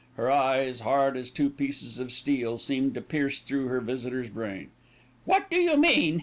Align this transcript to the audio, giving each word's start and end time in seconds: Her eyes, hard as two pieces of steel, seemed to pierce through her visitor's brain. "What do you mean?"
Her 0.15 0.31
eyes, 0.31 0.79
hard 0.79 1.15
as 1.15 1.29
two 1.29 1.51
pieces 1.51 1.99
of 1.99 2.11
steel, 2.11 2.57
seemed 2.57 2.95
to 2.95 3.01
pierce 3.01 3.39
through 3.39 3.67
her 3.67 3.79
visitor's 3.81 4.29
brain. 4.29 4.71
"What 5.25 5.47
do 5.51 5.57
you 5.57 5.77
mean?" 5.77 6.19